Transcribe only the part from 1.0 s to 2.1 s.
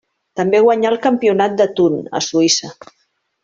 campionat de Thun